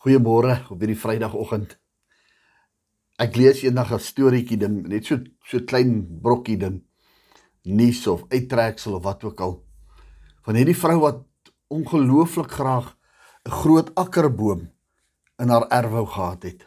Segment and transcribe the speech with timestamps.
[0.00, 1.74] Goeiemôre op hierdie Vrydagoggend.
[3.20, 5.92] Ek lees eendag 'n storieetjie ding, net so so klein
[6.22, 6.80] brokkie ding.
[7.68, 9.60] Nuus of uittreksel of wat ook al.
[10.40, 11.20] Van hierdie vrou wat
[11.68, 12.96] ongelooflik graag
[13.44, 14.72] 'n groot akkerboom
[15.38, 16.66] in haar erf wou gehad het.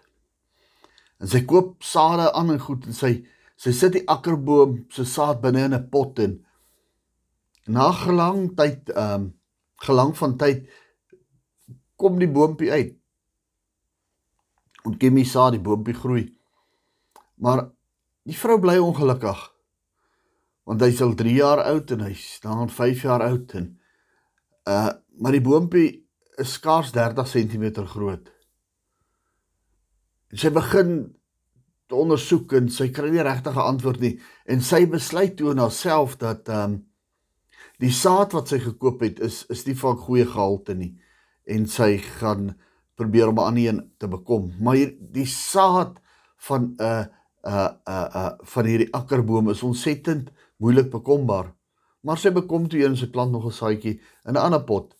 [1.18, 3.26] En sy koop sade aan en goed en sy
[3.56, 6.46] sy sit die akkerboom se saad binne in 'n pot en
[7.66, 9.34] na gelang tyd ehm um,
[9.76, 10.70] gelang van tyd
[11.96, 13.03] kom die boontjie uit
[14.88, 16.26] ontkiem die saad, die boompie groei.
[17.42, 17.66] Maar
[18.28, 19.40] die vrou bly ongelukkig.
[20.68, 23.72] Want hy's al 3 jaar oud en hy's staan 5 jaar oud en
[24.70, 25.90] uh maar die boompie
[26.42, 28.32] is skaars 30 cm groot.
[30.34, 30.96] En sy begin
[31.86, 34.16] te ondersoek en sy kry nie regtig 'n antwoord nie
[34.50, 36.80] en sy besluit toe in haarself dat um
[37.84, 40.96] die saad wat sy gekoop het is is nie van goeie gehalte nie
[41.46, 42.56] en sy gaan
[42.96, 44.52] probeer om 'n ander een te bekom.
[44.60, 46.00] Maar hier die saad
[46.38, 47.06] van 'n uh,
[47.44, 51.54] 'n uh, 'n uh, uh, van hierdie akkerboom is ontsettend moeilik bekombaar.
[52.02, 54.96] Maar sy bekom toe een sy plant nog 'n saadjie in 'n ander pot.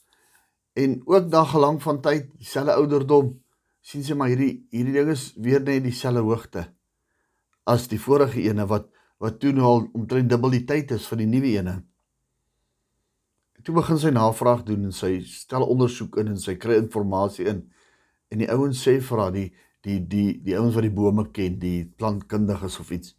[0.74, 3.44] En ook na gelang van tyd, dieselfde ouderdom,
[3.84, 6.64] sien sy maar hierdie hierdie ding is weer net dieselfde hoogte
[7.64, 8.90] as die vorige ene wat
[9.24, 11.76] wat toe nou al omtrent dubbel die tyd is vir die nuwe ene.
[13.64, 17.62] Toe begin sy navraag doen en sy stel ondersoek in en sy kry inligting in
[18.34, 19.50] en die ouens sê vir haar die
[19.84, 23.14] die die die ouens wat die bome ken, die plantkundiges of iets.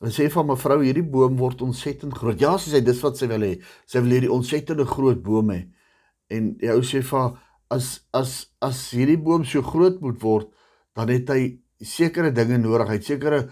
[0.00, 2.40] Hulle sê van mevrou hierdie boom word ontsettend groot.
[2.40, 3.52] Ja, sy sê dis wat sy wil hê.
[3.84, 5.60] Sy wil hierdie ontsettende groot boom hê.
[6.32, 7.34] En die ou sê vir
[7.70, 8.32] as as
[8.64, 10.48] as hierdie boom so groot moet word,
[10.96, 11.42] dan het hy
[11.84, 12.88] sekere dinge nodig.
[12.88, 13.50] Hy het sekere 'n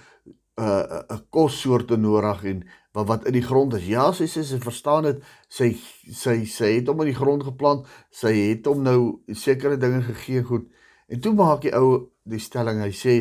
[0.65, 2.65] uh, 'n uh, kossoorte nodig en
[2.98, 3.86] wat wat in die grond is.
[3.86, 5.18] Ja, sy sê sy, sy verstaan dit.
[5.52, 5.70] Sy
[6.14, 7.86] sy sy het hom in die grond geplant.
[8.10, 8.98] Sy het hom nou
[9.34, 10.66] sekere dinge gegee goed.
[11.08, 12.82] En toe maak die ou die stelling.
[12.82, 13.14] Hy sê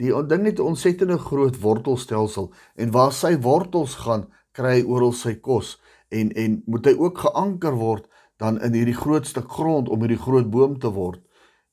[0.00, 5.12] die ding het 'n ontsettende groot wortelstelsel en waar sy wortels gaan, kry hy oral
[5.12, 5.78] sy kos
[6.10, 8.08] en en moet hy ook geanker word
[8.38, 11.20] dan in hierdie groot stuk grond om hierdie groot boom te word.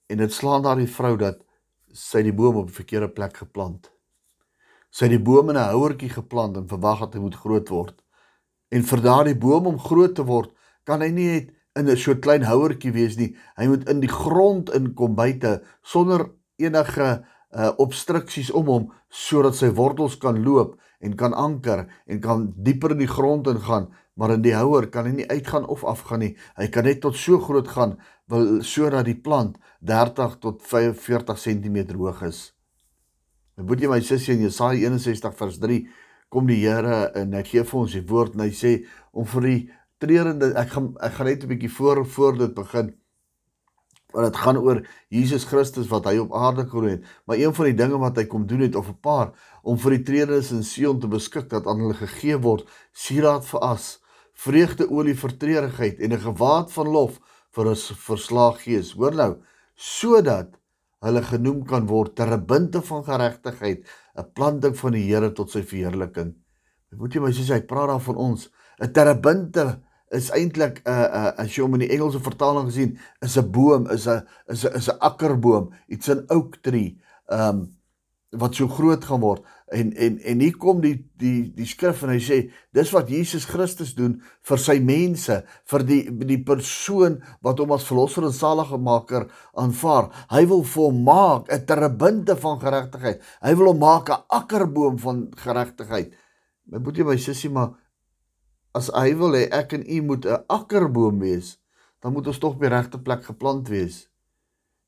[0.10, 1.44] En dit slaan daardie vrou dat
[1.94, 3.97] sy die boom op 'n verkeerde plek geplant het
[4.90, 8.04] sy het die boom in 'n houertjie geplant en verwag dat hy moet groot word.
[8.72, 10.52] En vir daardie boom om groot te word,
[10.84, 13.36] kan hy nie net in 'n so klein houertjie wees nie.
[13.58, 17.24] Hy moet in die grond inkom buite sonder enige
[17.56, 22.92] uh obstruksies om hom sodat sy wortels kan loop en kan anker en kan dieper
[22.92, 26.36] in die grond ingaan, maar in die houer kan hy nie uitgaan of afgaan nie.
[26.58, 31.96] Hy kan net tot so groot gaan wil sodat die plant 30 tot 45 cm
[31.96, 32.57] hoog is.
[33.58, 35.80] My boetie my sussie in Jesaja 61 vers 3
[36.30, 38.74] kom die Here en hy gee vir ons die woord en hy sê
[39.18, 39.62] om vir die
[40.04, 42.92] treurende ek gaan ek gaan net 'n bietjie voor voor dit begin.
[44.14, 47.02] Want dit gaan oor Jesus Christus wat hy op aarde gekom het.
[47.26, 49.92] Maar een van die dinge wat hy kom doen het of 'n paar om vir
[49.98, 54.00] die treurendes in Sion te beskik dat aan hulle gegee word sieraad vir as
[54.34, 57.20] vreugdeolie vir treurigheid en 'n gewaad van lof
[57.50, 57.76] vir 'n
[58.06, 58.94] verslaag gees.
[58.94, 59.42] Hoor nou
[59.76, 60.54] sodat
[61.06, 63.86] hulle genoem kan word terbinte van geregtigheid,
[64.18, 66.36] 'n planting van die Here tot sy verheerliking.
[66.98, 68.50] Moet jy my sê hy praat daar van ons,
[68.82, 69.82] 'n terbinte
[70.12, 73.38] is eintlik 'n uh, 'n uh, as jy hom in die Engelse vertaling gesien, is
[73.38, 77.78] 'n boom, is 'n is 'n is 'n akkerboom, iets in oak tree, um
[78.32, 82.14] wat so groot gaan word en en en hier kom die die die skrif en
[82.14, 82.38] hy sê
[82.76, 84.16] dis wat Jesus Christus doen
[84.48, 85.42] vir sy mense
[85.72, 89.28] vir die die persoon wat hom as verlosser en saligmaker
[89.60, 90.08] aanvaar.
[90.32, 93.22] Hy wil vir hom maak 'n terbinte van geregtigheid.
[93.44, 96.14] Hy wil hom maak 'n akkerboom van geregtigheid.
[96.66, 97.76] My boetie my sussie maar
[98.74, 101.58] as hy wil hê ek en u moet 'n akkerboom wees
[102.02, 104.08] dan moet ons tog by regte plek geplant wees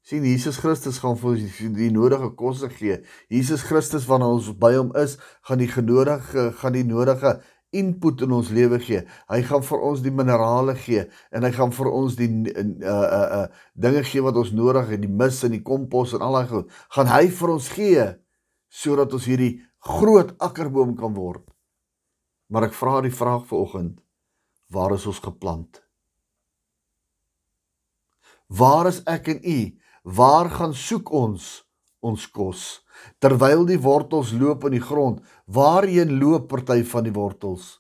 [0.06, 3.00] sien Jesus Christus gaan vir ons die, die nodige kosse gee.
[3.30, 5.18] Jesus Christus wanneer ons by hom is,
[5.48, 7.40] gaan die genodige gaan die nodige
[7.76, 9.04] input in ons lewe gee.
[9.30, 11.06] Hy gaan vir ons die minerale gee
[11.36, 13.44] en hy gaan vir ons die uh uh uh
[13.78, 16.72] dinge gee wat ons nodig het, die mis en die kompos en al daai goed.
[16.96, 18.08] Gaan hy vir ons gee
[18.70, 21.46] sodat ons hierdie groot akkerboom kan word.
[22.50, 24.00] Maar ek vra die vraag vanoggend,
[24.74, 25.84] waar is ons geplant?
[28.50, 29.60] Waar is ek en u
[30.16, 31.48] Waar gaan soek ons
[32.00, 32.62] ons kos
[33.22, 35.20] terwyl die wortels loop in die grond?
[35.46, 37.78] Waarheen loop party van die wortels?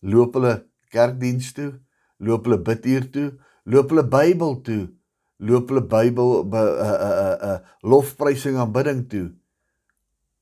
[0.00, 0.54] Loop hulle
[0.92, 1.70] kerkdiens toe?
[2.18, 3.28] Loop hulle bidtuur toe?
[3.64, 4.82] Loop hulle Bybel toe?
[5.38, 9.32] Loop hulle Bybel 'n 'n 'n 'n lofprysing aanbidding toe?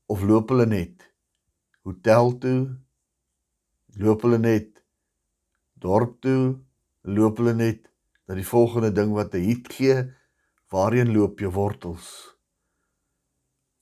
[0.09, 1.07] Of loop hulle net
[1.85, 2.61] hotel toe?
[4.01, 4.83] Loop hulle net
[5.75, 6.59] dorp toe?
[7.03, 7.93] Loop hulle net
[8.27, 10.11] dat die volgende ding wat 'n hit gee
[10.73, 12.35] Waarheen loop jou wortels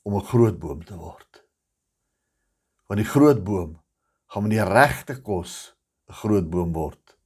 [0.05, 1.45] om 'n groot boom te word?
[2.87, 3.81] Want die groot boom
[4.27, 5.75] gaan met die regte kos
[6.09, 7.17] 'n groot boom word.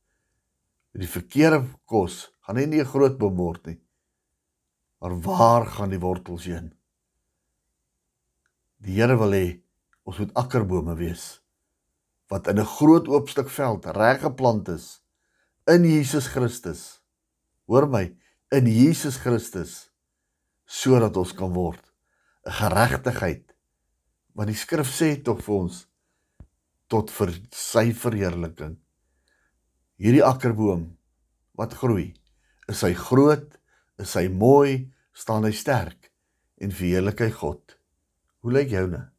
[0.93, 3.81] Met die verkeerde kos gaan hy nie 'n groot boom word nie.
[5.00, 6.75] Maar waar gaan die wortels heen?
[8.78, 9.62] Die Here wil hê
[10.05, 11.40] ons moet akkerbome wees
[12.28, 15.02] wat in 'n groot oop stuk veld reg geplant is
[15.66, 17.02] in Jesus Christus.
[17.66, 18.16] Hoor my,
[18.50, 19.91] in Jesus Christus
[20.65, 21.85] sodat ons kan word
[22.49, 23.45] 'n geregtigheid
[24.33, 25.85] wat die skrif sê tog vir ons
[26.89, 28.79] tot vir sy verheerliking.
[30.00, 30.97] Hierdie akkerboom
[31.59, 32.15] wat groei,
[32.69, 33.59] is hy groot,
[33.99, 36.09] is hy mooi, staan hy sterk
[36.56, 37.77] en verheerlik hy God.
[38.41, 39.11] Hoe lyk joune?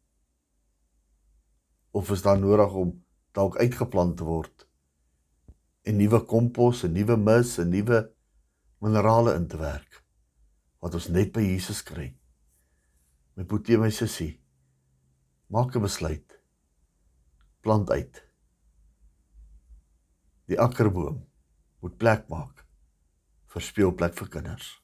[1.94, 4.66] Of is daar nodig om dalk uitgeplant te word?
[5.86, 8.10] 'n Nuwe kompos, 'n nuwe mis, 'n nuwe
[8.80, 10.04] minerale in te werk
[10.80, 12.08] wat ons net by Jesus kry.
[13.36, 14.40] My boetie, my sussie,
[15.48, 16.40] maak 'n besluit.
[17.62, 18.24] Plant uit.
[20.48, 21.28] Die akkerboom
[21.82, 22.66] moet plek maak
[23.54, 24.82] vir speelplek vir kinders.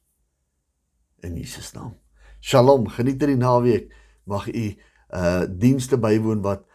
[1.23, 1.95] In Jesus naam.
[2.39, 3.93] Shalom, geniet hierdie naweek.
[4.25, 4.75] Mag u
[5.09, 6.65] uh dienste bywoon wat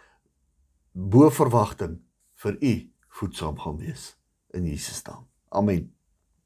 [0.93, 2.00] bo verwagting
[2.34, 2.75] vir u
[3.08, 4.16] voedsaam gaan wees
[4.55, 5.26] in Jesus naam.
[5.49, 6.00] Amen.